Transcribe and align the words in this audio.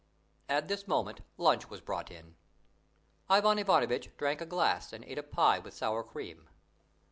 At 0.49 0.67
this 0.67 0.87
moment 0.87 1.21
lunch 1.37 1.69
was 1.69 1.79
brought 1.79 2.09
in. 2.09 2.35
Ivan 3.29 3.59
Ivanovitch 3.59 4.09
drank 4.17 4.41
a 4.41 4.47
glass 4.47 4.91
and 4.91 5.05
ate 5.05 5.19
a 5.19 5.21
pie 5.21 5.59
with 5.59 5.75
sour 5.75 6.03
cream. 6.03 6.49